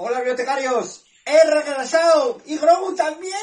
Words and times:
Hola 0.00 0.18
bibliotecarios, 0.18 1.04
he 1.24 1.42
regresado 1.50 2.40
y 2.46 2.56
Grogu 2.56 2.94
también. 2.94 3.34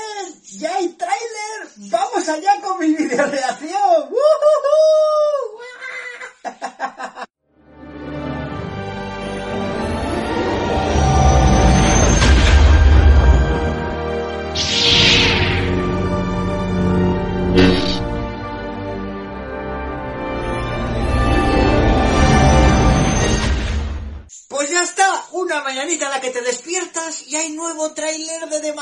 Ya 0.58 0.74
hay 0.74 0.88
tráiler. 0.88 1.68
Vamos 1.92 2.30
allá 2.30 2.62
con 2.62 2.80
mi 2.80 2.96
video 2.96 4.10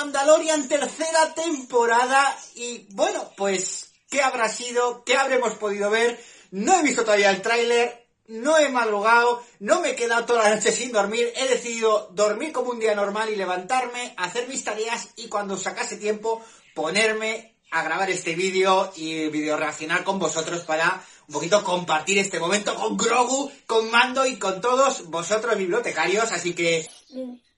Mandalorian 0.03 0.67
tercera 0.67 1.33
temporada 1.33 2.37
y 2.55 2.87
bueno, 2.89 3.31
pues 3.37 3.93
¿qué 4.09 4.21
habrá 4.21 4.49
sido? 4.49 5.05
¿Qué 5.05 5.15
habremos 5.15 5.53
podido 5.53 5.89
ver? 5.89 6.21
No 6.51 6.77
he 6.77 6.83
visto 6.83 7.05
todavía 7.05 7.29
el 7.29 7.41
tráiler, 7.41 8.05
no 8.27 8.57
he 8.57 8.67
madrugado, 8.67 9.41
no 9.59 9.79
me 9.79 9.91
he 9.91 9.95
quedado 9.95 10.25
toda 10.25 10.43
la 10.43 10.55
noche 10.55 10.73
sin 10.73 10.91
dormir, 10.91 11.31
he 11.37 11.47
decidido 11.47 12.09
dormir 12.11 12.51
como 12.51 12.71
un 12.71 12.81
día 12.81 12.95
normal 12.95 13.29
y 13.29 13.37
levantarme, 13.37 14.13
hacer 14.17 14.49
mis 14.49 14.65
tareas 14.65 15.07
y 15.15 15.29
cuando 15.29 15.55
sacase 15.55 15.95
tiempo 15.95 16.43
ponerme 16.75 17.55
a 17.71 17.81
grabar 17.83 18.09
este 18.09 18.35
vídeo 18.35 18.91
y 18.97 19.29
video 19.29 19.55
reaccionar 19.55 20.03
con 20.03 20.19
vosotros 20.19 20.63
para 20.63 21.01
un 21.29 21.33
poquito 21.33 21.63
compartir 21.63 22.17
este 22.17 22.41
momento 22.41 22.75
con 22.75 22.97
Grogu, 22.97 23.49
con 23.65 23.89
Mando 23.89 24.25
y 24.25 24.35
con 24.35 24.59
todos 24.59 25.09
vosotros 25.09 25.57
bibliotecarios, 25.57 26.33
así 26.33 26.53
que 26.53 26.89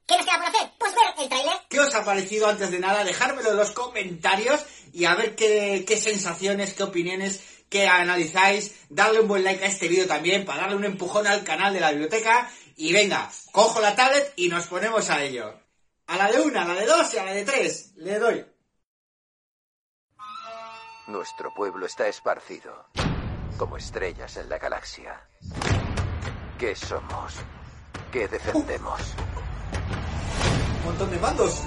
¿Qué 0.08 0.18
nos 0.18 0.26
queda 0.26 0.38
por 0.38 0.46
hacer? 0.46 0.72
Pues 0.78 0.94
ver 0.94 1.24
el 1.24 1.30
tráiler. 1.30 1.54
¿qué 1.70 1.80
os 1.80 1.96
ha 1.96 2.06
parecido 2.06 2.48
antes 2.48 2.72
de 2.72 2.80
nada? 2.80 3.04
Dejármelo 3.04 3.52
en 3.52 3.58
los 3.58 3.72
comentarios 3.72 4.64
y 4.94 5.06
a 5.06 5.16
ver 5.16 5.36
qué, 5.36 5.84
qué 5.88 5.98
sensaciones, 5.98 6.74
qué 6.74 6.84
opiniones, 6.84 7.42
qué 7.70 7.88
analizáis. 7.88 8.76
Darle 8.90 9.22
un 9.22 9.28
buen 9.28 9.44
like 9.44 9.64
a 9.64 9.68
este 9.68 9.88
vídeo 9.88 10.08
también 10.08 10.46
para 10.46 10.62
darle 10.62 10.76
un 10.76 10.86
empujón 10.86 11.28
al 11.28 11.44
canal 11.44 11.74
de 11.74 11.80
la 11.80 11.92
biblioteca. 11.92 12.50
Y 12.78 12.94
venga, 12.94 13.32
cojo 13.52 13.82
la 13.82 13.96
tablet 13.96 14.34
y 14.36 14.48
nos 14.48 14.68
ponemos 14.68 15.10
a 15.10 15.24
ello. 15.24 15.60
A 16.08 16.18
la 16.18 16.32
de 16.32 16.40
una, 16.40 16.64
a 16.64 16.68
la 16.68 16.76
de 16.76 16.86
dos 16.86 17.14
y 17.14 17.18
a 17.18 17.26
la 17.26 17.34
de 17.34 17.44
tres. 17.44 17.94
Le 17.96 18.20
doy. 18.20 18.46
Nuestro 21.08 21.54
pueblo 21.54 21.86
está 21.86 22.08
esparcido, 22.08 22.88
como 23.58 23.78
estrellas 23.78 24.38
en 24.38 24.50
la 24.50 24.58
galaxia. 24.58 25.22
¿Qué 26.58 26.76
somos? 26.76 27.36
¿Qué 28.12 28.28
defendemos? 28.28 29.02
Un 30.86 30.92
montón 30.92 31.10
de 31.10 31.18
mandos. 31.18 31.64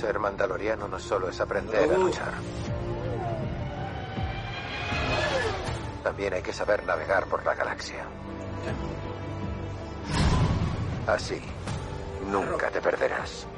Ser 0.00 0.18
mandaloriano 0.20 0.86
no 0.86 0.96
solo 1.00 1.28
es 1.28 1.40
aprender 1.40 1.92
a 1.92 1.98
luchar. 1.98 2.32
También 6.04 6.34
hay 6.34 6.42
que 6.42 6.52
saber 6.52 6.86
navegar 6.86 7.26
por 7.26 7.44
la 7.44 7.56
galaxia. 7.56 8.04
Así, 11.08 11.42
nunca 12.30 12.70
te 12.70 12.80
perderás. 12.80 13.48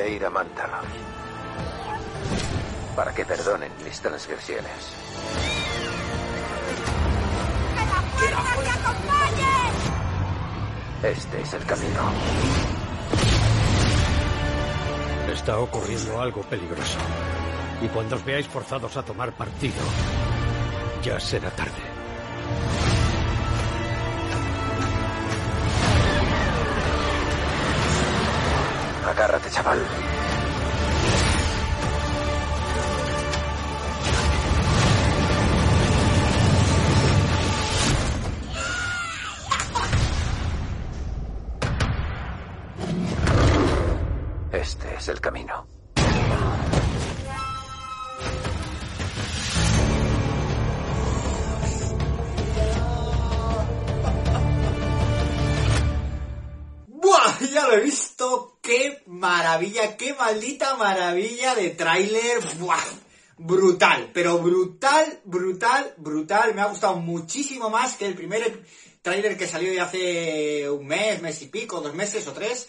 A 0.00 0.06
ir 0.08 0.24
a 0.24 0.30
Mandalor. 0.30 0.84
Para 2.96 3.14
que 3.14 3.24
perdonen 3.24 3.72
mis 3.84 4.00
transgresiones. 4.00 4.92
¡Que 8.18 8.30
la 8.30 8.36
fuerza 8.36 8.62
te 8.62 8.88
acompañe! 8.88 9.50
Este 11.02 11.40
es 11.40 11.54
el 11.54 11.64
camino. 11.64 12.12
Está 15.32 15.58
ocurriendo 15.58 16.20
algo 16.20 16.42
peligroso. 16.42 16.98
Y 17.80 17.88
cuando 17.88 18.16
os 18.16 18.24
veáis 18.24 18.46
forzados 18.46 18.96
a 18.96 19.02
tomar 19.02 19.32
partido, 19.32 19.82
ya 21.02 21.18
será 21.18 21.50
tarde. 21.50 21.82
Agárrate, 29.10 29.50
chaval. 29.50 29.84
Este 44.52 44.94
es 44.94 45.08
el 45.08 45.20
camino. 45.20 45.66
Ya 57.52 57.66
lo 57.66 57.72
he 57.72 57.80
visto. 57.80 58.59
¡Qué 58.60 59.02
maravilla! 59.06 59.96
¡Qué 59.96 60.14
maldita 60.14 60.76
maravilla 60.76 61.54
de 61.54 61.70
tráiler! 61.70 62.40
¡Buah! 62.58 62.84
Brutal, 63.38 64.10
pero 64.12 64.38
brutal, 64.38 65.20
brutal, 65.24 65.94
brutal. 65.96 66.54
Me 66.54 66.60
ha 66.60 66.66
gustado 66.66 66.96
muchísimo 66.96 67.70
más 67.70 67.96
que 67.96 68.04
el 68.04 68.14
primer 68.14 68.64
tráiler 69.00 69.38
que 69.38 69.48
salió 69.48 69.72
de 69.72 69.80
hace 69.80 70.70
un 70.70 70.86
mes, 70.86 71.22
mes 71.22 71.40
y 71.40 71.46
pico, 71.46 71.80
dos 71.80 71.94
meses 71.94 72.26
o 72.26 72.32
tres. 72.32 72.68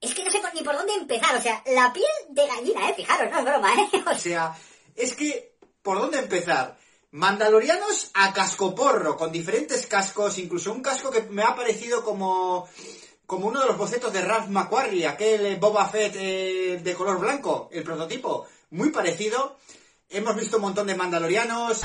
Es 0.00 0.14
que 0.14 0.24
no 0.24 0.30
sé 0.30 0.40
ni 0.54 0.62
por 0.62 0.76
dónde 0.76 0.94
empezar, 0.94 1.36
o 1.36 1.42
sea, 1.42 1.62
la 1.66 1.92
piel 1.92 2.06
de 2.30 2.46
gallina, 2.46 2.88
eh, 2.88 2.94
fijaros, 2.94 3.30
no 3.30 3.38
es 3.38 3.44
broma, 3.44 3.74
eh. 3.74 4.04
O 4.10 4.18
sea, 4.18 4.56
es 4.94 5.14
que, 5.14 5.56
¿por 5.82 5.98
dónde 5.98 6.18
empezar? 6.18 6.78
Mandalorianos 7.10 8.10
a 8.14 8.32
cascoporro, 8.32 9.16
con 9.16 9.32
diferentes 9.32 9.86
cascos, 9.86 10.38
incluso 10.38 10.72
un 10.72 10.82
casco 10.82 11.10
que 11.10 11.22
me 11.22 11.42
ha 11.42 11.56
parecido 11.56 12.04
como, 12.04 12.68
como 13.28 13.48
uno 13.48 13.60
de 13.60 13.66
los 13.66 13.76
bocetos 13.76 14.10
de 14.10 14.22
Ralph 14.22 14.48
McQuarrie, 14.48 15.06
aquel 15.06 15.44
eh, 15.44 15.56
Boba 15.56 15.86
Fett 15.86 16.16
eh, 16.16 16.80
de 16.82 16.94
color 16.94 17.18
blanco, 17.20 17.68
el 17.70 17.82
prototipo, 17.84 18.46
muy 18.70 18.88
parecido. 18.88 19.58
Hemos 20.08 20.34
visto 20.34 20.56
un 20.56 20.62
montón 20.62 20.86
de 20.86 20.94
mandalorianos. 20.94 21.82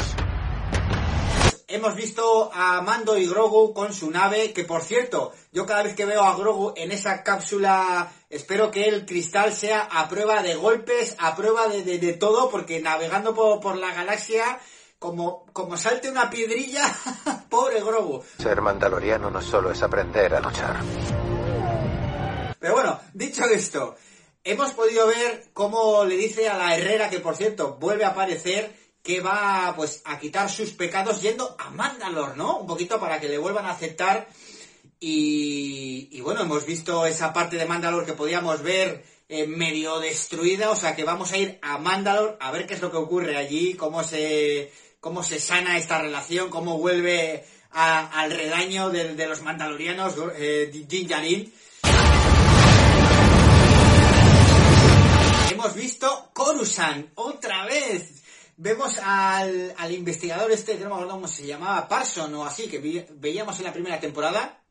Hemos 1.68 1.96
visto 1.96 2.50
a 2.54 2.81
Mando 2.81 3.18
y 3.18 3.28
Grogu 3.28 3.74
con 3.74 3.94
su 3.94 4.09
nave, 4.09 4.54
que 4.54 4.64
por 4.64 4.84
cierto, 4.84 5.34
yo 5.52 5.66
cada 5.66 5.84
vez 5.84 5.95
que 5.98 6.06
veo 6.06 6.24
a 6.24 6.38
Grogu 6.38 6.72
en 6.78 6.94
esa 6.94 7.24
cápsula, 7.24 8.10
espero 8.30 8.72
que 8.72 8.86
el 8.86 9.06
cristal 9.06 9.51
sea 9.54 9.81
a 9.81 10.07
prueba 10.07 10.42
de 10.44 10.56
golpes, 10.56 11.18
a 11.19 11.36
prueba 11.36 11.68
de, 11.68 11.84
de- 11.84 12.00
de 12.00 12.13
todo, 12.13 12.50
porque 12.50 12.80
navegando 12.80 13.36
por, 13.36 13.60
por 13.60 13.75
la 13.78 13.94
galaxia, 13.94 14.62
como, 15.04 15.46
como 15.52 15.76
salte 15.76 16.10
una 16.10 16.30
piedrilla, 16.30 16.90
pobre 17.50 17.82
Grogu. 17.82 18.24
Ser 18.38 18.62
mandaloriano 18.62 19.30
no 19.30 19.42
solo 19.42 19.70
es 19.70 19.84
aprender 19.84 20.34
a 20.34 20.40
luchar. 20.40 20.80
Pero 22.58 22.74
bueno, 22.74 23.02
dicho 23.14 23.44
esto, 23.44 23.98
hemos 24.46 24.72
podido 24.72 25.06
ver 25.08 25.50
cómo 25.52 26.06
le 26.06 26.16
dice 26.16 26.48
a 26.48 26.58
la 26.58 26.78
Herrera, 26.78 27.10
que 27.10 27.20
por 27.20 27.36
cierto 27.36 27.76
vuelve 27.82 28.06
a 28.06 28.12
aparecer, 28.12 28.74
que 29.04 29.20
va 29.20 29.74
pues 29.76 30.02
a 30.06 30.18
quitar 30.20 30.50
sus 30.50 30.72
pecados 30.72 31.22
yendo 31.22 31.54
a 31.60 31.70
Mandalor, 31.70 32.38
¿no? 32.38 32.60
Un 32.60 32.68
poquito 32.68 32.98
para 32.98 33.20
que 33.20 33.28
le 33.28 33.38
vuelvan 33.38 33.66
a 33.66 33.72
aceptar. 33.72 34.30
Y, 35.02 36.08
y 36.14 36.22
bueno, 36.22 36.44
hemos 36.44 36.66
visto 36.66 37.06
esa 37.06 37.34
parte 37.34 37.58
de 37.58 37.66
Mandalor 37.66 38.06
que 38.06 38.14
podíamos 38.14 38.62
ver 38.62 39.04
eh, 39.28 39.48
medio 39.48 40.00
destruida, 40.00 40.70
o 40.70 40.76
sea 40.76 40.96
que 40.96 41.04
vamos 41.04 41.32
a 41.34 41.38
ir 41.38 41.58
a 41.62 41.78
Mandalor 41.78 42.38
a 42.40 42.52
ver 42.52 42.68
qué 42.68 42.76
es 42.76 42.82
lo 42.82 42.92
que 42.92 42.98
ocurre 42.98 43.36
allí, 43.36 43.74
cómo 43.74 44.04
se, 44.04 44.72
cómo 45.04 45.22
se 45.22 45.38
sana 45.38 45.78
esta 45.78 46.02
relación, 46.02 46.50
cómo 46.50 46.78
vuelve 46.78 47.44
al 47.72 48.32
redaño 48.32 48.90
de, 48.90 49.28
los 49.28 49.42
mandalorianos, 49.42 50.14
eh, 50.38 50.72
Din 50.88 51.08
Djarin. 51.10 51.54
Hemos 55.52 55.76
visto 55.76 56.30
Coruscant 56.32 57.12
otra 57.16 57.66
vez. 57.66 58.24
Vemos 58.56 58.98
al, 59.04 59.76
investigador 59.90 60.50
este, 60.54 60.78
que 60.78 60.86
no 60.86 60.92
me 60.92 60.96
acuerdo 60.96 61.16
cómo 61.16 61.28
se 61.28 61.46
llamaba, 61.46 61.90
Parson 61.90 62.34
o 62.36 62.46
así, 62.46 62.68
que 62.70 63.06
veíamos 63.12 63.60
en 63.60 63.66
la 63.66 63.74
primera 63.74 64.00
temporada. 64.00 64.64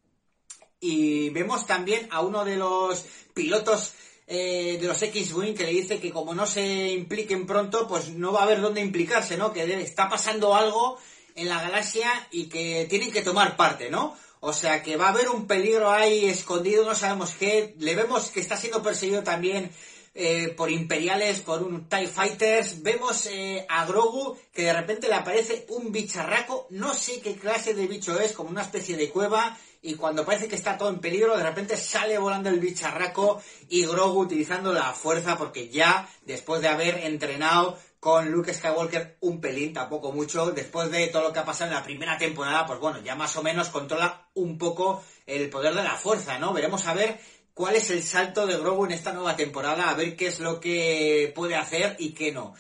Y 0.81 1.29
vemos 1.29 1.67
también 1.67 2.09
a 2.11 2.23
uno 2.23 2.47
de 2.47 2.57
los 2.57 3.05
pilotos 3.35 3.93
eh, 4.27 4.79
de 4.81 4.87
los 4.87 5.03
X-Wing 5.03 5.55
que 5.55 5.65
le 5.65 5.73
dice 5.73 6.01
que 6.01 6.11
como 6.11 6.35
no 6.35 6.47
se 6.47 6.91
impliquen 6.91 7.47
pronto, 7.47 7.89
pues 7.89 8.11
no 8.11 8.33
va 8.33 8.41
a 8.41 8.45
haber 8.45 8.61
dónde 8.61 8.81
implicarse, 8.81 9.37
¿no? 9.37 9.53
Que 9.53 9.65
está 9.83 10.09
pasando 10.09 10.55
algo 10.55 10.99
en 11.35 11.49
la 11.49 11.63
galaxia 11.63 12.11
y 12.31 12.47
que 12.47 12.87
tienen 12.89 13.11
que 13.11 13.23
tomar 13.23 13.57
parte, 13.57 13.91
¿no? 13.91 14.17
O 14.41 14.53
sea 14.53 14.83
que 14.83 14.97
va 14.97 15.07
a 15.07 15.11
haber 15.11 15.29
un 15.29 15.47
peligro 15.47 15.91
ahí 15.91 16.27
escondido, 16.27 16.85
no 16.85 16.95
sabemos 16.95 17.35
qué. 17.39 17.75
Le 17.79 17.95
vemos 17.95 18.31
que 18.31 18.41
está 18.41 18.57
siendo 18.57 18.83
perseguido 18.83 19.23
también 19.23 19.71
eh, 20.15 20.49
por 20.57 20.71
imperiales, 20.71 21.41
por 21.41 21.63
un 21.63 21.89
TIE 21.89 22.09
Fighters. 22.09 22.83
Vemos 22.83 23.27
eh, 23.27 23.65
a 23.69 23.87
Grogu 23.87 24.37
que 24.53 24.65
de 24.65 24.73
repente 24.73 25.09
le 25.09 25.15
aparece 25.15 25.65
un 25.69 25.93
bicharraco. 25.93 26.67
No 26.71 26.93
sé 26.93 27.21
qué 27.21 27.37
clase 27.37 27.73
de 27.75 27.87
bicho 27.87 28.19
es, 28.19 28.33
como 28.33 28.51
una 28.51 28.63
especie 28.63 28.97
de 28.97 29.11
cueva. 29.11 29.57
Y 29.85 29.97
cuando 29.97 30.25
parece 30.25 30.47
que 30.47 30.55
está 30.55 30.79
todo 30.79 30.91
en 30.91 31.01
peligro, 31.01 31.37
de 31.37 31.43
repente 31.43 31.77
sale 31.77 32.17
volando 32.17 32.49
el 32.49 32.61
bicharraco 32.61 33.43
y 33.69 33.85
Grogu 33.85 34.21
utilizando 34.21 34.73
la 34.73 34.93
fuerza 34.93 35.37
porque 35.37 35.71
ya, 35.71 36.09
después 36.25 36.63
de 36.63 36.69
haber 36.69 36.99
entrenado 36.99 37.77
con 37.99 38.31
Luke 38.31 38.55
Skywalker 38.55 39.17
un 39.21 39.41
pelín, 39.41 39.73
tampoco 39.73 40.13
mucho, 40.13 40.53
después 40.53 40.89
de 40.93 41.09
todo 41.09 41.23
lo 41.25 41.33
que 41.33 41.41
ha 41.41 41.45
pasado 41.45 41.71
en 41.71 41.77
la 41.77 41.83
primera 41.83 42.17
temporada, 42.17 42.65
pues 42.65 42.79
bueno, 42.79 43.01
ya 43.01 43.17
más 43.17 43.37
o 43.37 43.43
menos 43.43 43.71
controla 43.71 44.29
un 44.35 44.57
poco 44.57 45.03
el 45.27 45.51
poder 45.51 45.75
de 45.75 45.83
la 45.83 45.97
fuerza, 45.97 46.39
¿no? 46.39 46.53
Veremos 46.53 46.87
a 46.87 46.95
ver 46.95 47.19
cuál 47.53 47.75
es 47.75 47.91
el 47.91 48.05
salto 48.05 48.47
de 48.47 48.59
Grogu 48.59 48.85
en 48.85 48.93
esta 48.93 49.13
nueva 49.13 49.35
temporada, 49.35 49.91
a 49.91 49.95
ver 49.95 50.15
qué 50.15 50.29
es 50.29 50.39
lo 50.39 50.61
que 50.61 51.33
puede 51.35 51.57
hacer 51.57 51.97
y 51.99 52.11
qué 52.11 52.31
no. 52.31 52.55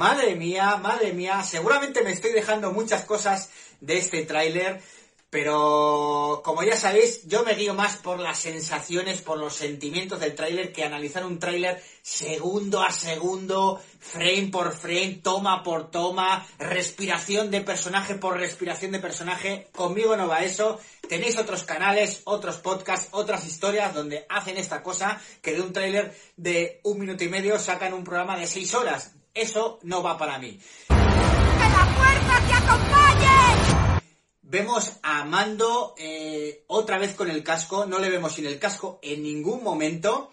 Madre 0.00 0.34
mía, 0.34 0.78
madre 0.78 1.12
mía, 1.12 1.42
seguramente 1.42 2.02
me 2.02 2.12
estoy 2.12 2.32
dejando 2.32 2.72
muchas 2.72 3.04
cosas 3.04 3.50
de 3.82 3.98
este 3.98 4.22
tráiler, 4.22 4.80
pero 5.28 6.40
como 6.42 6.62
ya 6.62 6.74
sabéis, 6.74 7.26
yo 7.26 7.44
me 7.44 7.54
guío 7.54 7.74
más 7.74 7.98
por 7.98 8.18
las 8.18 8.38
sensaciones, 8.38 9.20
por 9.20 9.36
los 9.36 9.52
sentimientos 9.52 10.18
del 10.18 10.34
tráiler 10.34 10.72
que 10.72 10.84
analizar 10.84 11.26
un 11.26 11.38
tráiler 11.38 11.82
segundo 12.00 12.80
a 12.80 12.90
segundo, 12.92 13.78
frame 13.98 14.48
por 14.50 14.72
frame, 14.72 15.20
toma 15.22 15.62
por 15.62 15.90
toma, 15.90 16.46
respiración 16.58 17.50
de 17.50 17.60
personaje 17.60 18.14
por 18.14 18.38
respiración 18.38 18.92
de 18.92 19.00
personaje. 19.00 19.68
Conmigo 19.72 20.16
no 20.16 20.28
va 20.28 20.44
eso. 20.44 20.80
Tenéis 21.10 21.36
otros 21.36 21.64
canales, 21.64 22.22
otros 22.24 22.56
podcasts, 22.56 23.08
otras 23.10 23.46
historias 23.46 23.92
donde 23.92 24.24
hacen 24.30 24.56
esta 24.56 24.82
cosa 24.82 25.20
que 25.42 25.52
de 25.52 25.60
un 25.60 25.74
tráiler 25.74 26.16
de 26.38 26.80
un 26.84 27.00
minuto 27.00 27.22
y 27.22 27.28
medio 27.28 27.58
sacan 27.58 27.92
un 27.92 28.02
programa 28.02 28.38
de 28.38 28.46
seis 28.46 28.72
horas. 28.72 29.12
Eso 29.34 29.78
no 29.82 30.02
va 30.02 30.18
para 30.18 30.38
mí. 30.38 30.58
¡Que 30.88 30.94
la 30.94 31.86
fuerza 31.96 32.46
te 32.46 32.52
acompañe! 32.54 34.00
Vemos 34.42 34.92
a 35.02 35.24
Mando 35.24 35.94
eh, 35.96 36.64
otra 36.66 36.98
vez 36.98 37.14
con 37.14 37.30
el 37.30 37.44
casco, 37.44 37.86
no 37.86 38.00
le 38.00 38.10
vemos 38.10 38.32
sin 38.32 38.46
el 38.46 38.58
casco 38.58 38.98
en 39.02 39.22
ningún 39.22 39.62
momento. 39.62 40.32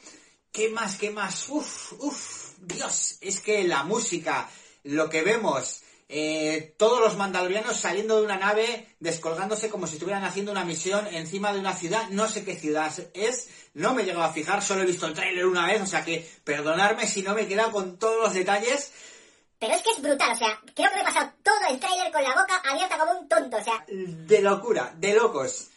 ¿Qué 0.51 0.69
más? 0.69 0.97
¿Qué 0.97 1.11
más? 1.11 1.49
Uf, 1.49 1.93
uf, 1.99 2.53
Dios, 2.57 3.17
es 3.21 3.39
que 3.41 3.63
la 3.65 3.83
música, 3.83 4.49
lo 4.83 5.09
que 5.09 5.21
vemos, 5.21 5.83
eh, 6.09 6.73
todos 6.77 7.01
los 7.01 7.17
mandalorianos 7.17 7.75
saliendo 7.75 8.17
de 8.17 8.25
una 8.25 8.37
nave, 8.37 8.87
descolgándose 8.99 9.69
como 9.69 9.87
si 9.87 9.93
estuvieran 9.93 10.23
haciendo 10.23 10.53
una 10.53 10.63
misión 10.63 11.05
encima 11.07 11.51
de 11.51 11.59
una 11.59 11.75
ciudad, 11.75 12.07
no 12.09 12.29
sé 12.29 12.45
qué 12.45 12.55
ciudad 12.55 12.93
es, 13.13 13.49
no 13.73 13.93
me 13.93 14.03
he 14.03 14.05
llegado 14.05 14.23
a 14.23 14.31
fijar, 14.31 14.63
solo 14.63 14.83
he 14.83 14.85
visto 14.85 15.05
el 15.05 15.13
tráiler 15.13 15.45
una 15.45 15.67
vez, 15.67 15.81
o 15.81 15.85
sea 15.85 16.05
que 16.05 16.29
perdonadme 16.45 17.07
si 17.07 17.23
no 17.23 17.33
me 17.33 17.41
he 17.41 17.47
quedado 17.47 17.71
con 17.71 17.99
todos 17.99 18.23
los 18.23 18.33
detalles. 18.33 18.93
Pero 19.59 19.73
es 19.73 19.81
que 19.81 19.89
es 19.91 20.01
brutal, 20.01 20.31
o 20.31 20.37
sea, 20.37 20.61
creo 20.73 20.89
que 20.89 20.95
me 20.95 21.01
he 21.01 21.05
pasado 21.05 21.33
todo 21.43 21.55
el 21.69 21.79
tráiler 21.79 22.11
con 22.11 22.23
la 22.23 22.29
boca 22.29 22.61
abierta 22.63 22.97
como 22.97 23.19
un 23.19 23.27
tonto, 23.27 23.57
o 23.57 23.63
sea, 23.63 23.83
de 23.87 24.41
locura, 24.41 24.93
de 24.95 25.13
locos. 25.13 25.67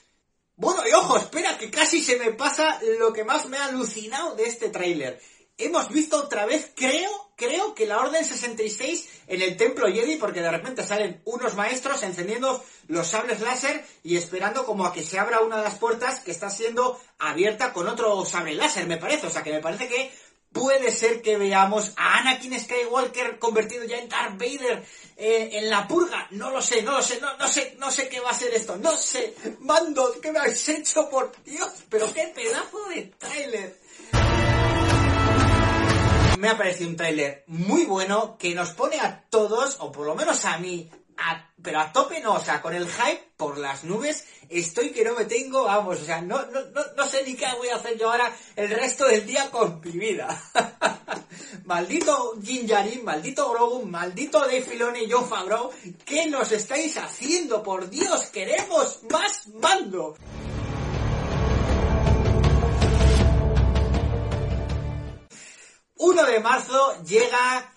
Bueno, 0.55 0.87
y 0.87 0.93
ojo, 0.93 1.17
espera, 1.17 1.56
que 1.56 1.71
casi 1.71 2.03
se 2.03 2.19
me 2.19 2.33
pasa 2.33 2.79
lo 2.99 3.12
que 3.12 3.25
más 3.25 3.47
me 3.47 3.56
ha 3.56 3.65
alucinado 3.65 4.37
de 4.37 4.44
este 4.44 4.69
tráiler. 4.69 5.21
Hemos 5.56 5.88
visto 5.88 6.19
otra 6.19 6.44
vez, 6.44 6.71
creo, 6.76 7.30
creo 7.40 7.75
que 7.75 7.87
la 7.87 7.98
Orden 7.98 8.22
66 8.22 9.08
en 9.26 9.40
el 9.40 9.56
Templo 9.56 9.87
Jedi, 9.87 10.16
porque 10.16 10.42
de 10.42 10.50
repente 10.50 10.84
salen 10.84 11.22
unos 11.25 11.54
maestros 11.54 12.02
encendiendo 12.02 12.62
los 12.88 13.08
sables 13.08 13.40
láser 13.40 13.82
y 14.02 14.16
esperando 14.16 14.66
como 14.66 14.84
a 14.84 14.92
que 14.92 15.02
se 15.02 15.19
abra 15.19 15.40
una 15.40 15.56
de 15.56 15.64
las 15.64 15.78
puertas 15.78 16.20
que 16.20 16.32
está 16.32 16.50
siendo 16.50 17.00
abierta 17.19 17.72
con 17.72 17.88
otro 17.88 18.25
sable 18.26 18.54
láser, 18.54 18.87
me 18.87 18.98
parece. 18.98 19.26
O 19.26 19.31
sea, 19.31 19.42
que 19.42 19.52
me 19.52 19.60
parece 19.60 19.88
que 19.88 20.12
puede 20.52 20.90
ser 20.90 21.22
que 21.22 21.38
veamos 21.38 21.92
a 21.96 22.19
Anakin 22.19 22.60
Skywalker 22.60 23.38
convertido 23.38 23.84
ya 23.84 23.98
en 23.98 24.08
Darth 24.08 24.38
Vader 24.38 24.84
eh, 25.16 25.50
en 25.54 25.70
la 25.70 25.88
purga. 25.88 26.26
No 26.32 26.50
lo 26.50 26.60
sé, 26.60 26.82
no 26.82 26.92
lo 26.92 27.02
sé, 27.02 27.20
no, 27.20 27.38
no 27.38 27.48
sé, 27.48 27.76
no 27.78 27.90
sé 27.90 28.08
qué 28.10 28.20
va 28.20 28.31
a 28.31 28.34
ser 28.34 28.52
esto. 28.52 28.76
No 28.76 28.94
sé, 28.96 29.34
mando, 29.60 30.14
¿qué 30.20 30.31
me 30.31 30.40
habéis 30.40 30.69
hecho 30.69 31.08
por 31.08 31.32
Dios? 31.44 31.70
Pero 31.88 32.12
qué 32.12 32.32
pedazo 32.34 32.84
de 32.94 33.02
tráiler. 33.19 33.81
Me 36.40 36.48
ha 36.48 36.56
parecido 36.56 36.88
un 36.88 36.96
tráiler 36.96 37.44
muy 37.48 37.84
bueno 37.84 38.38
que 38.38 38.54
nos 38.54 38.70
pone 38.70 38.98
a 38.98 39.26
todos, 39.28 39.76
o 39.81 39.92
por 39.92 40.06
lo 40.06 40.14
menos 40.14 40.46
a 40.46 40.56
mí, 40.56 40.90
pero 41.62 41.81
a 41.81 41.92
tope 41.92 42.19
no, 42.20 42.32
o 42.32 42.40
sea, 42.40 42.62
con 42.62 42.72
el 42.72 42.88
hype 42.88 43.32
por 43.37 43.58
las 43.58 43.84
nubes, 43.84 44.25
estoy 44.48 44.88
que 44.88 45.04
no 45.04 45.14
me 45.14 45.26
tengo, 45.26 45.64
vamos, 45.64 46.00
o 46.00 46.04
sea, 46.06 46.22
no, 46.22 46.46
no, 46.46 46.62
no, 46.62 46.81
no 46.96 47.06
sé 47.06 47.25
ni 47.25 47.34
qué 47.34 47.44
voy 47.58 47.69
a 47.69 47.76
hacer 47.76 47.98
yo 47.98 48.10
ahora 48.10 48.34
el 48.56 48.70
resto 48.70 49.04
del 49.04 49.26
día 49.26 49.50
con 49.50 49.82
mi 49.82 49.90
vida. 49.90 50.42
maldito 51.66 52.32
Jin 52.42 52.66
Yarin, 52.66 53.04
maldito 53.04 53.50
Grogu, 53.50 53.84
maldito 53.84 54.40
Dave 54.40 54.62
Filoni 54.62 55.00
y 55.00 55.10
John 55.10 55.28
Favreau, 55.28 55.70
¿qué 56.06 56.25
nos 56.31 56.52
estáis 56.52 56.96
haciendo? 56.96 57.62
Por 57.62 57.90
Dios, 57.90 58.28
queremos 58.28 59.00
más 59.10 59.46
mando. 59.48 60.16
...1 66.00 66.26
de 66.26 66.41
marzo 66.41 66.94
llega 67.05 67.70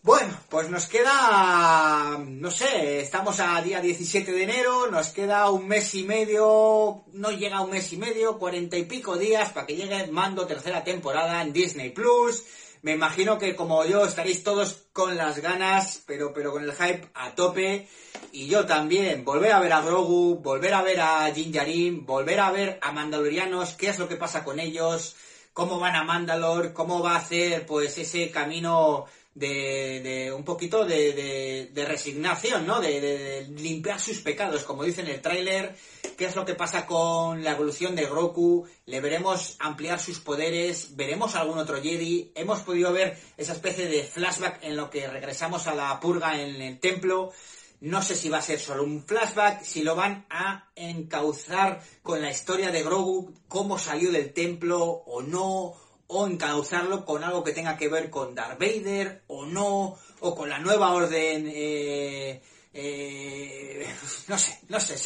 bueno, 0.00 0.32
pues 0.48 0.70
nos 0.70 0.86
queda, 0.86 2.16
no 2.24 2.50
sé, 2.52 3.00
estamos 3.00 3.40
a 3.40 3.60
día 3.60 3.80
17 3.80 4.30
de 4.30 4.44
enero, 4.44 4.86
nos 4.86 5.08
queda 5.08 5.50
un 5.50 5.66
mes 5.66 5.92
y 5.96 6.04
medio, 6.04 7.02
no 7.12 7.30
llega 7.32 7.60
un 7.60 7.70
mes 7.70 7.92
y 7.92 7.96
medio, 7.96 8.38
cuarenta 8.38 8.78
y 8.78 8.84
pico 8.84 9.18
días 9.18 9.50
para 9.50 9.66
que 9.66 9.76
llegue 9.76 10.06
Mando 10.06 10.46
tercera 10.46 10.84
temporada 10.84 11.42
en 11.42 11.52
Disney 11.52 11.90
Plus. 11.90 12.44
Me 12.82 12.92
imagino 12.92 13.38
que 13.38 13.56
como 13.56 13.84
yo 13.84 14.04
estaréis 14.04 14.44
todos 14.44 14.84
con 14.92 15.16
las 15.16 15.40
ganas, 15.40 16.00
pero, 16.06 16.32
pero 16.32 16.52
con 16.52 16.62
el 16.62 16.72
hype 16.72 17.10
a 17.14 17.34
tope. 17.34 17.88
Y 18.30 18.46
yo 18.46 18.66
también, 18.66 19.24
volver 19.24 19.52
a 19.52 19.60
ver 19.60 19.72
a 19.72 19.82
Grogu, 19.82 20.36
volver 20.36 20.74
a 20.74 20.82
ver 20.82 21.00
a 21.00 21.30
Din 21.32 21.50
Djarin, 21.50 22.06
volver 22.06 22.38
a 22.38 22.52
ver 22.52 22.78
a 22.82 22.92
Mandalorianos, 22.92 23.74
qué 23.74 23.88
es 23.88 23.98
lo 23.98 24.08
que 24.08 24.16
pasa 24.16 24.44
con 24.44 24.60
ellos, 24.60 25.16
cómo 25.58 25.80
van 25.80 25.96
a 25.96 26.04
Mandalor, 26.04 26.72
cómo 26.72 27.02
va 27.02 27.14
a 27.14 27.18
hacer 27.18 27.66
pues 27.66 27.98
ese 27.98 28.30
camino 28.30 29.06
de, 29.34 30.00
de 30.04 30.32
un 30.32 30.44
poquito 30.44 30.84
de, 30.84 31.12
de- 31.12 31.70
de 31.72 31.84
resignación, 31.84 32.64
¿no? 32.64 32.80
De, 32.80 33.44
limpiar 33.56 33.98
sus 33.98 34.18
pecados, 34.18 34.62
como 34.62 34.84
dice 34.84 35.00
en 35.00 35.08
el 35.08 35.20
tráiler. 35.20 35.74
¿Qué 36.16 36.26
es 36.26 36.36
lo 36.36 36.44
que 36.44 36.54
pasa 36.54 36.86
con 36.86 37.42
la 37.42 37.50
evolución 37.52 37.96
de 37.96 38.06
Grogu? 38.06 38.68
Le 38.86 39.00
veremos 39.00 39.56
ampliar 39.58 39.98
sus 39.98 40.20
poderes, 40.20 40.94
veremos 40.96 41.34
algún 41.34 41.58
otro 41.58 41.82
Jedi. 41.82 42.30
Hemos 42.36 42.60
podido 42.60 42.92
ver 42.92 43.18
esa 43.36 43.52
especie 43.52 43.88
de 43.88 44.04
flashback 44.04 44.62
en 44.62 44.76
lo 44.76 44.90
que 44.90 45.08
regresamos 45.08 45.66
a 45.66 45.74
la 45.74 45.98
purga 45.98 46.40
en 46.40 46.62
el 46.62 46.78
templo. 46.78 47.32
No 47.80 48.02
sé 48.02 48.16
si 48.16 48.28
va 48.28 48.38
a 48.38 48.42
ser 48.42 48.58
solo 48.58 48.82
un 48.82 49.04
flashback, 49.04 49.62
si 49.62 49.82
lo 49.82 49.94
van 49.94 50.26
a 50.30 50.70
encauzar 50.74 51.80
con 52.02 52.20
la 52.20 52.30
historia 52.30 52.72
de 52.72 52.82
Grogu, 52.82 53.32
cómo 53.46 53.78
salió 53.78 54.10
del 54.10 54.32
templo 54.32 54.82
o 54.82 55.22
no, 55.22 55.74
o 56.08 56.26
encauzarlo 56.26 57.04
con 57.04 57.22
algo 57.22 57.44
que 57.44 57.52
tenga 57.52 57.76
que 57.76 57.88
ver 57.88 58.10
con 58.10 58.34
Darth 58.34 58.58
Vader 58.58 59.22
o 59.28 59.46
no, 59.46 59.96
o 60.20 60.34
con 60.34 60.48
la 60.48 60.58
nueva 60.58 60.92
orden, 60.92 61.48
eh, 61.54 62.42
eh, 62.72 63.94
no 64.28 64.38
sé, 64.38 64.60
no 64.68 64.80
sé, 64.80 64.96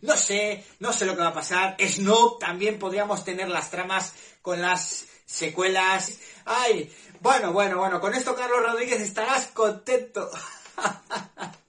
no 0.00 0.16
sé, 0.16 0.64
no 0.80 0.92
sé 0.92 1.06
lo 1.06 1.14
que 1.14 1.22
va 1.22 1.28
a 1.28 1.32
pasar. 1.32 1.76
Snoop 1.78 2.40
también 2.40 2.78
podríamos 2.78 3.24
tener 3.24 3.48
las 3.48 3.70
tramas 3.70 4.14
con 4.42 4.60
las 4.60 5.06
secuelas. 5.26 6.18
Ay, 6.44 6.92
bueno, 7.20 7.52
bueno, 7.52 7.78
bueno, 7.78 8.00
con 8.00 8.14
esto 8.14 8.34
Carlos 8.34 8.62
Rodríguez 8.64 9.00
estarás 9.00 9.48
contento. 9.48 10.30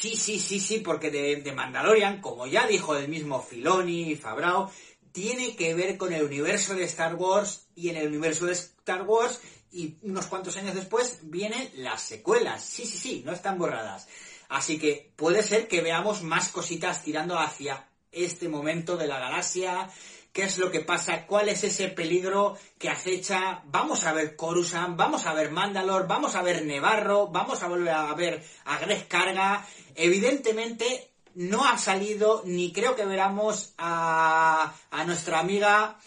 Sí, 0.00 0.14
sí, 0.14 0.38
sí, 0.38 0.60
sí, 0.60 0.78
porque 0.78 1.10
de, 1.10 1.52
Mandalorian, 1.52 2.20
como 2.20 2.46
ya 2.46 2.68
dijo 2.68 2.94
el 2.94 3.08
mismo 3.08 3.42
Filoni 3.42 4.12
y 4.12 4.14
Fabrao, 4.14 4.70
tiene 5.10 5.56
que 5.56 5.74
ver 5.74 5.98
con 5.98 6.12
el 6.12 6.22
universo 6.22 6.76
de 6.76 6.84
Star 6.84 7.16
Wars 7.16 7.66
y 7.74 7.88
en 7.88 7.96
el 7.96 8.06
universo 8.06 8.46
de 8.46 8.52
Star 8.52 9.02
Wars 9.02 9.40
y 9.72 9.96
unos 10.02 10.26
cuantos 10.26 10.56
años 10.56 10.76
después 10.76 11.18
vienen 11.22 11.68
las 11.78 12.00
secuelas. 12.00 12.62
Sí, 12.62 12.86
sí, 12.86 12.96
sí, 12.96 13.22
no 13.26 13.32
están 13.32 13.58
borradas. 13.58 14.06
Así 14.48 14.78
que 14.78 15.10
puede 15.16 15.42
ser 15.42 15.66
que 15.66 15.80
veamos 15.80 16.22
más 16.22 16.50
cositas 16.50 17.02
tirando 17.02 17.36
hacia 17.36 17.88
este 18.12 18.48
momento 18.48 18.96
de 18.96 19.08
la 19.08 19.18
galaxia. 19.18 19.90
¿Qué 20.38 20.44
es 20.44 20.58
lo 20.58 20.70
que 20.70 20.82
pasa? 20.82 21.26
¿Cuál 21.26 21.48
es 21.48 21.64
ese 21.64 21.88
peligro 21.88 22.56
que 22.78 22.88
acecha? 22.88 23.60
Vamos 23.64 24.04
a 24.04 24.12
ver 24.12 24.36
Coruscant, 24.36 24.96
vamos 24.96 25.26
a 25.26 25.34
ver 25.34 25.50
Mandalor, 25.50 26.06
vamos 26.06 26.36
a 26.36 26.42
ver 26.42 26.64
Nevarro, 26.64 27.26
vamos 27.26 27.60
a 27.64 27.66
volver 27.66 27.92
a 27.92 28.14
ver 28.14 28.40
a 28.66 28.78
Greg 28.78 29.08
Carga. 29.08 29.66
Evidentemente 29.96 31.10
no 31.34 31.64
ha 31.64 31.76
salido 31.76 32.42
ni 32.44 32.72
creo 32.72 32.94
que 32.94 33.04
veramos 33.04 33.74
a, 33.78 34.74
a 34.92 35.04
nuestra 35.06 35.40
amiga 35.40 35.98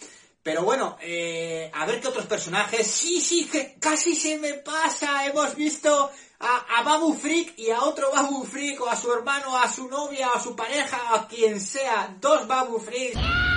pero 0.42 0.62
bueno, 0.64 0.96
eh, 1.02 1.70
a 1.74 1.84
ver 1.84 2.00
qué 2.00 2.08
otros 2.08 2.24
personajes. 2.24 2.86
Sí, 2.86 3.20
sí, 3.20 3.44
que 3.52 3.76
casi 3.78 4.14
se 4.14 4.38
me 4.38 4.54
pasa. 4.54 5.26
Hemos 5.26 5.54
visto 5.56 6.10
a, 6.40 6.78
a, 6.78 6.82
Babu 6.82 7.12
Freak 7.14 7.58
y 7.58 7.70
a 7.70 7.82
otro 7.82 8.10
Babu 8.10 8.44
Freak, 8.44 8.80
o 8.80 8.88
a 8.88 8.96
su 8.96 9.12
hermano, 9.12 9.56
a 9.56 9.70
su 9.70 9.88
novia, 9.88 10.30
a 10.34 10.40
su 10.40 10.56
pareja, 10.56 11.14
a 11.14 11.28
quien 11.28 11.60
sea. 11.60 12.16
Dos 12.18 12.48
Babu 12.48 12.80
Freak. 12.80 13.51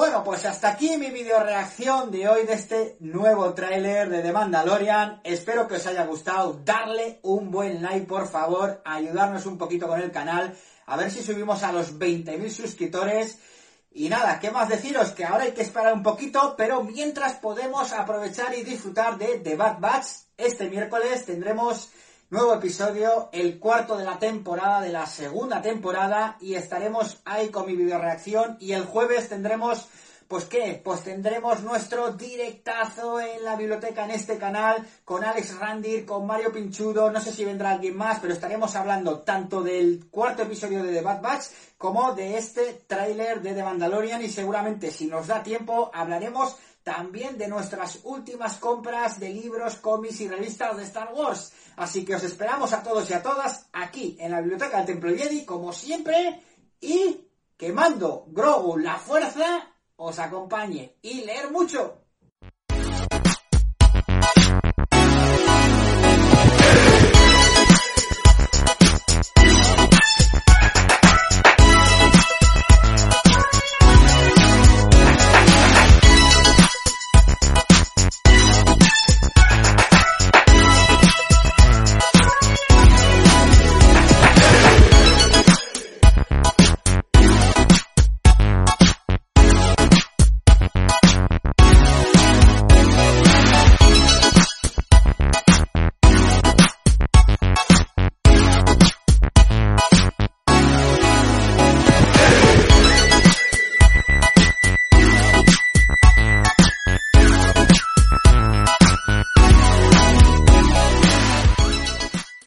Bueno, 0.00 0.24
pues 0.24 0.46
hasta 0.46 0.70
aquí 0.70 0.96
mi 0.96 1.10
video 1.10 1.44
reacción 1.44 2.10
de 2.10 2.26
hoy 2.26 2.46
de 2.46 2.54
este 2.54 2.96
nuevo 3.00 3.52
tráiler 3.52 4.08
de 4.08 4.22
The 4.22 4.32
Mandalorian. 4.32 5.20
Espero 5.24 5.68
que 5.68 5.74
os 5.74 5.86
haya 5.86 6.06
gustado. 6.06 6.58
Darle 6.64 7.20
un 7.22 7.50
buen 7.50 7.82
like, 7.82 8.06
por 8.06 8.26
favor. 8.26 8.80
Ayudarnos 8.86 9.44
un 9.44 9.58
poquito 9.58 9.86
con 9.86 10.00
el 10.00 10.10
canal. 10.10 10.56
A 10.86 10.96
ver 10.96 11.10
si 11.10 11.22
subimos 11.22 11.62
a 11.64 11.72
los 11.72 11.98
20.000 11.98 12.48
suscriptores. 12.48 13.40
Y 13.92 14.08
nada, 14.08 14.40
¿qué 14.40 14.50
más 14.50 14.70
deciros? 14.70 15.10
Que 15.10 15.26
ahora 15.26 15.44
hay 15.44 15.52
que 15.52 15.60
esperar 15.60 15.92
un 15.92 16.02
poquito, 16.02 16.54
pero 16.56 16.82
mientras 16.82 17.34
podemos 17.34 17.92
aprovechar 17.92 18.56
y 18.56 18.62
disfrutar 18.62 19.18
de 19.18 19.40
The 19.40 19.54
Bad 19.54 19.80
Batch, 19.80 20.06
este 20.38 20.70
miércoles 20.70 21.26
tendremos 21.26 21.90
nuevo 22.30 22.54
episodio, 22.54 23.28
el 23.32 23.58
cuarto 23.58 23.96
de 23.96 24.04
la 24.04 24.20
temporada, 24.20 24.80
de 24.80 24.92
la 24.92 25.06
segunda 25.06 25.60
temporada, 25.60 26.36
y 26.40 26.54
estaremos 26.54 27.20
ahí 27.24 27.48
con 27.48 27.66
mi 27.66 27.74
video 27.74 27.98
reacción, 27.98 28.56
y 28.60 28.72
el 28.72 28.84
jueves 28.84 29.28
tendremos 29.28 29.88
pues 30.28 30.44
qué, 30.44 30.80
pues 30.84 31.02
tendremos 31.02 31.60
nuestro 31.64 32.12
directazo 32.12 33.20
en 33.20 33.42
la 33.42 33.56
biblioteca 33.56 34.04
en 34.04 34.12
este 34.12 34.38
canal 34.38 34.86
con 35.04 35.24
Alex 35.24 35.58
Randir, 35.58 36.06
con 36.06 36.24
Mario 36.24 36.52
Pinchudo, 36.52 37.10
no 37.10 37.20
sé 37.20 37.32
si 37.32 37.44
vendrá 37.44 37.72
alguien 37.72 37.96
más, 37.96 38.20
pero 38.20 38.32
estaremos 38.32 38.76
hablando 38.76 39.22
tanto 39.22 39.60
del 39.60 40.06
cuarto 40.08 40.42
episodio 40.42 40.84
de 40.84 40.92
The 40.92 41.02
Bad 41.02 41.20
Batch 41.20 41.46
como 41.76 42.14
de 42.14 42.38
este 42.38 42.80
tráiler 42.86 43.42
de 43.42 43.54
The 43.54 43.64
Mandalorian 43.64 44.22
y 44.22 44.28
seguramente 44.28 44.92
si 44.92 45.06
nos 45.06 45.26
da 45.26 45.42
tiempo 45.42 45.90
hablaremos 45.92 46.56
también 46.96 47.38
de 47.38 47.46
nuestras 47.46 48.00
últimas 48.02 48.56
compras 48.56 49.20
de 49.20 49.28
libros, 49.28 49.76
cómics 49.76 50.22
y 50.22 50.28
revistas 50.28 50.76
de 50.76 50.82
Star 50.82 51.12
Wars. 51.14 51.52
Así 51.76 52.04
que 52.04 52.16
os 52.16 52.24
esperamos 52.24 52.72
a 52.72 52.82
todos 52.82 53.08
y 53.08 53.12
a 53.12 53.22
todas 53.22 53.68
aquí 53.72 54.16
en 54.18 54.32
la 54.32 54.40
biblioteca 54.40 54.78
del 54.78 54.86
Templo 54.86 55.16
Jedi 55.16 55.44
como 55.44 55.72
siempre 55.72 56.42
y 56.80 57.28
quemando 57.56 58.24
Grogu 58.26 58.76
la 58.76 58.98
fuerza 58.98 59.72
os 59.94 60.18
acompañe 60.18 60.96
y 61.00 61.20
leer 61.20 61.52
mucho. 61.52 61.99